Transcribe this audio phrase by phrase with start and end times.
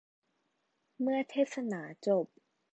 [1.01, 2.25] เมื่อเทศนาจบ